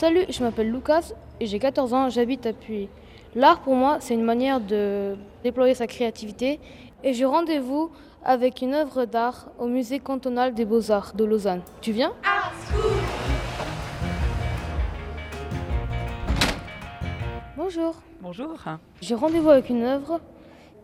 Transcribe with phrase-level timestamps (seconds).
[0.00, 2.88] Salut, je m'appelle Lucas et j'ai 14 ans, j'habite à Puy.
[3.34, 6.58] L'art pour moi, c'est une manière de déployer sa créativité
[7.04, 7.90] et j'ai rendez-vous
[8.24, 11.60] avec une œuvre d'art au musée cantonal des beaux-arts de Lausanne.
[11.82, 12.14] Tu viens?
[17.58, 17.96] Bonjour.
[18.22, 18.54] Bonjour.
[19.02, 20.18] J'ai rendez-vous avec une œuvre.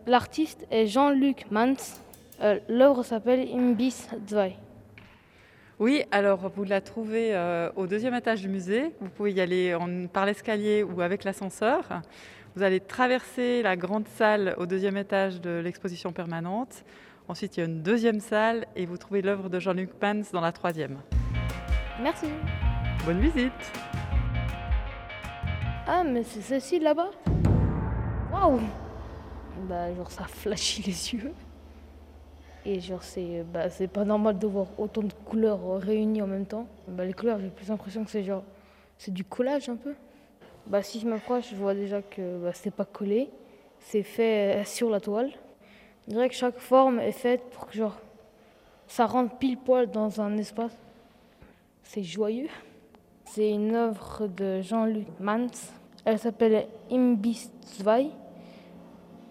[0.05, 1.73] L'artiste est Jean-Luc Mans.
[2.43, 4.51] Euh, L'œuvre s'appelle Imbis 2.
[5.79, 8.91] Oui, alors vous la trouvez euh, au deuxième étage du musée.
[8.99, 12.01] Vous pouvez y aller en- par l'escalier ou avec l'ascenseur.
[12.55, 16.83] Vous allez traverser la grande salle au deuxième étage de l'exposition permanente.
[17.27, 20.41] Ensuite, il y a une deuxième salle et vous trouvez l'œuvre de Jean-Luc Pans dans
[20.41, 20.97] la troisième.
[22.01, 22.27] Merci.
[23.05, 23.51] Bonne visite
[25.85, 27.11] Ah, mais c'est celle-ci là-bas
[28.33, 28.59] Waouh
[29.69, 31.33] Bah, genre, ça flashy les yeux.
[32.69, 36.67] Et genre, c'est bah, pas normal de voir autant de couleurs réunies en même temps.
[36.89, 38.43] Bah, les couleurs, j'ai plus l'impression que c'est genre.
[38.97, 39.95] C'est du collage un peu.
[40.65, 43.29] Bah, si je m'approche, je vois déjà que bah, c'est pas collé.
[43.79, 45.31] C'est fait euh, sur la toile.
[46.05, 47.97] Je dirais que chaque forme est faite pour que genre.
[48.85, 50.77] Ça rentre pile poil dans un espace.
[51.83, 52.49] C'est joyeux.
[53.23, 55.47] C'est une œuvre de Jean-Luc Mans.
[56.03, 57.85] Elle s'appelle Imbis 2.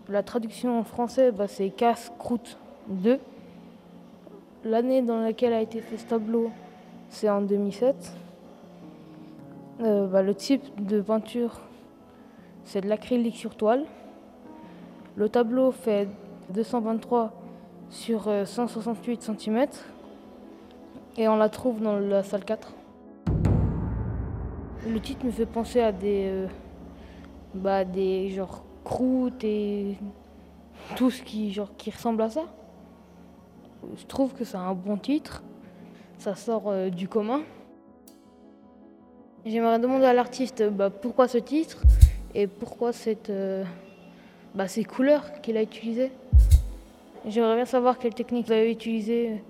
[0.09, 2.57] La traduction en français, bah, c'est Casse-Croûte
[2.89, 3.19] 2.
[4.65, 6.51] L'année dans laquelle a été fait ce tableau,
[7.09, 8.13] c'est en 2007.
[9.81, 11.61] Euh, bah, le type de peinture,
[12.65, 13.85] c'est de l'acrylique sur toile.
[15.17, 16.09] Le tableau fait
[16.51, 17.33] 223
[17.91, 19.67] sur euh, 168 cm.
[21.19, 22.73] Et on la trouve dans la salle 4.
[24.89, 26.47] Le titre me fait penser à des, euh,
[27.55, 29.97] bah, des genre croûtes et
[30.95, 32.45] tout ce qui, genre, qui ressemble à ça.
[33.97, 35.43] Je trouve que c'est un bon titre.
[36.19, 37.43] Ça sort euh, du commun.
[39.45, 41.83] J'aimerais demander à l'artiste bah, pourquoi ce titre
[42.35, 43.65] et pourquoi cette, euh,
[44.55, 46.11] bah, ces couleurs qu'il a utilisées.
[47.27, 49.43] J'aimerais bien savoir quelle technique vous avez utilisée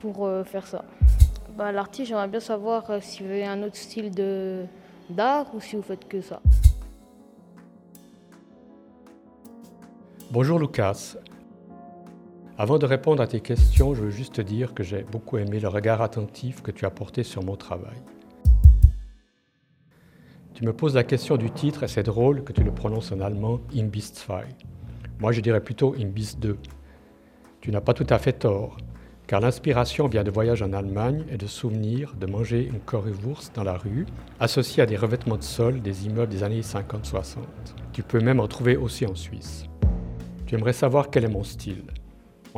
[0.00, 0.84] pour euh, faire ça.
[1.56, 4.64] Bah, L'artiste, j'aimerais bien savoir euh, si vous avez un autre style de-
[5.10, 6.40] d'art ou si vous faites que ça.
[10.30, 11.16] Bonjour Lucas.
[12.58, 15.60] Avant de répondre à tes questions, je veux juste te dire que j'ai beaucoup aimé
[15.60, 17.98] le regard attentif que tu as porté sur mon travail.
[20.54, 23.20] Tu me poses la question du titre et c'est drôle que tu le prononces en
[23.20, 24.34] allemand Imbiss 2.
[25.18, 26.56] Moi je dirais plutôt Imbiss 2.
[27.60, 28.78] Tu n'as pas tout à fait tort,
[29.26, 33.64] car l'inspiration vient de voyages en Allemagne et de souvenirs de manger une currywurst dans
[33.64, 34.06] la rue,
[34.40, 37.36] associée à des revêtements de sol des immeubles des années 50-60.
[37.92, 39.66] Tu peux même en trouver aussi en Suisse.
[40.46, 41.84] Tu aimerais savoir quel est mon style.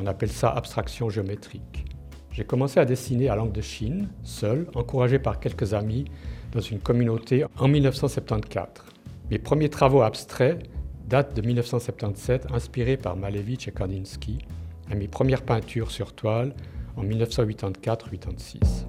[0.00, 1.84] On appelle ça abstraction géométrique.
[2.30, 6.04] J'ai commencé à dessiner à langue de Chine, seul, encouragé par quelques amis
[6.52, 8.86] dans une communauté en 1974.
[9.28, 10.70] Mes premiers travaux abstraits
[11.08, 14.38] datent de 1977, inspirés par Malevich et Kandinsky,
[14.88, 16.54] et mes premières peintures sur toile
[16.96, 18.86] en 1984-86.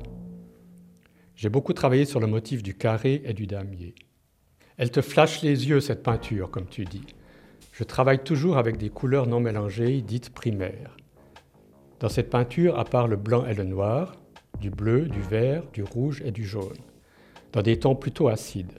[1.35, 3.95] J'ai beaucoup travaillé sur le motif du carré et du damier.
[4.77, 7.15] Elle te flash les yeux, cette peinture, comme tu dis.
[7.79, 10.97] Je travaille toujours avec des couleurs non mélangées, dites primaires.
[12.01, 14.17] Dans cette peinture, à part le blanc et le noir,
[14.59, 16.75] du bleu, du vert, du rouge et du jaune,
[17.53, 18.73] dans des tons plutôt acides.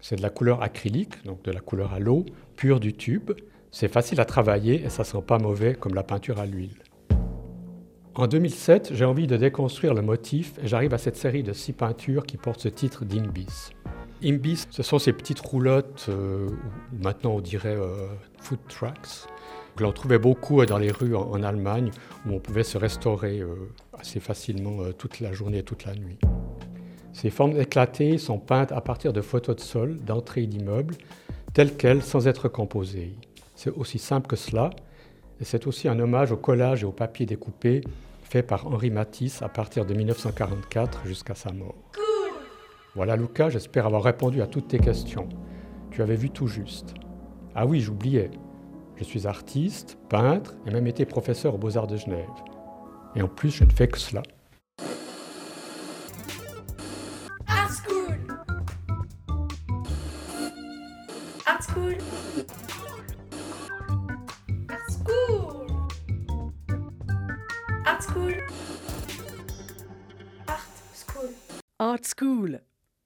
[0.00, 3.32] C'est de la couleur acrylique, donc de la couleur à l'eau, pure du tube.
[3.72, 6.78] C'est facile à travailler et ça sent pas mauvais comme la peinture à l'huile.
[8.14, 11.72] En 2007, j'ai envie de déconstruire le motif et j'arrive à cette série de six
[11.72, 13.72] peintures qui portent ce titre d'Imbis.
[14.24, 16.48] Imbis, ce sont ces petites roulottes, euh,
[16.92, 18.06] maintenant on dirait euh,
[18.40, 19.28] food trucks,
[19.76, 21.90] que l'on trouvait beaucoup dans les rues en, en Allemagne,
[22.26, 23.54] où on pouvait se restaurer euh,
[23.98, 26.18] assez facilement euh, toute la journée et toute la nuit.
[27.12, 30.94] Ces formes éclatées sont peintes à partir de photos de sol, d'entrées d'immeubles,
[31.52, 33.14] telles quelles, sans être composées.
[33.54, 34.70] C'est aussi simple que cela,
[35.40, 37.82] et c'est aussi un hommage au collage et au papier découpé
[38.22, 41.74] fait par Henri Matisse à partir de 1944 jusqu'à sa mort.
[42.94, 45.28] Voilà Lucas, j'espère avoir répondu à toutes tes questions.
[45.90, 46.94] Tu avais vu tout juste.
[47.52, 48.30] Ah oui, j'oubliais.
[48.94, 52.28] Je suis artiste, peintre et même été professeur aux Beaux-Arts de Genève.
[53.16, 54.22] Et en plus, je ne fais que cela.
[57.48, 58.16] Art School
[61.46, 61.98] Art School
[64.68, 65.66] Art School
[67.84, 68.34] Art School
[70.46, 71.30] Art School
[71.80, 72.60] Art School.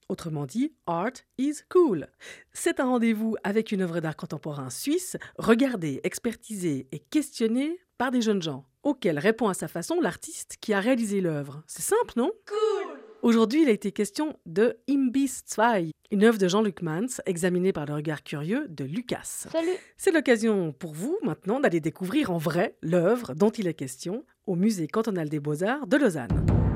[0.08, 2.08] Autrement dit, Art is cool.
[2.52, 8.22] C'est un rendez-vous avec une œuvre d'art contemporain suisse, regardée, expertisée et questionnée par des
[8.22, 11.62] jeunes gens, auxquels répond à sa façon l'artiste qui a réalisé l'œuvre.
[11.66, 12.30] C'est simple, non?
[12.46, 17.72] Cool Aujourd'hui, il a été question de Imbis 2, une œuvre de Jean-Luc Mans, examinée
[17.72, 19.48] par le regard curieux de Lucas.
[19.52, 24.24] Salut C'est l'occasion pour vous maintenant d'aller découvrir en vrai l'œuvre dont il est question
[24.46, 26.67] au Musée cantonal des beaux-arts de Lausanne.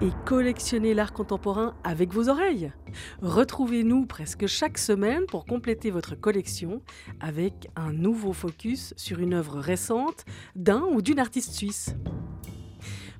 [0.00, 2.72] Et collectionnez l'art contemporain avec vos oreilles.
[3.20, 6.80] Retrouvez-nous presque chaque semaine pour compléter votre collection
[7.20, 10.24] avec un nouveau focus sur une œuvre récente
[10.56, 11.94] d'un ou d'une artiste suisse.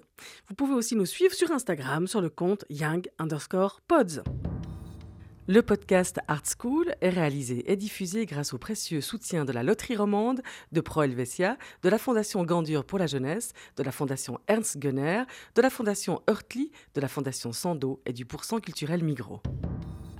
[0.46, 4.22] Vous pouvez aussi nous suivre sur Instagram sur le compte young underscore pods.
[5.48, 9.96] Le podcast Art School est réalisé et diffusé grâce au précieux soutien de la Loterie
[9.96, 10.40] Romande,
[10.70, 15.24] de Pro Helvetia, de la Fondation Gandur pour la jeunesse, de la Fondation Ernst Gunner,
[15.56, 19.42] de la Fondation Hurtli, de la Fondation Sando et du Pourcent culturel Migros.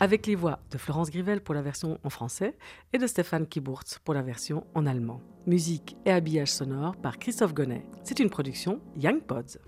[0.03, 2.57] Avec les voix de Florence Grivel pour la version en français
[2.93, 5.21] et de Stéphane Kiburtz pour la version en allemand.
[5.47, 7.87] Musique et habillage sonore par Christophe Gonnet.
[8.03, 9.59] C'est une production Young Pods.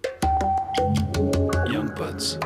[1.71, 2.41] Young Pods.